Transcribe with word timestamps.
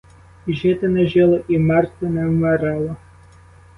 І 0.47 0.53
жити 0.53 0.87
не 0.87 1.07
жило, 1.07 1.39
і 1.47 1.57
вмерти 1.57 2.05
не 2.07 2.25
вмирало. 2.25 2.95